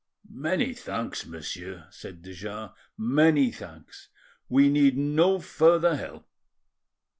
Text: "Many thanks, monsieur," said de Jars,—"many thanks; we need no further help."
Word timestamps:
"Many 0.33 0.73
thanks, 0.73 1.27
monsieur," 1.27 1.85
said 1.91 2.23
de 2.23 2.33
Jars,—"many 2.33 3.51
thanks; 3.51 4.09
we 4.49 4.67
need 4.67 4.97
no 4.97 5.37
further 5.39 5.95
help." 5.95 6.25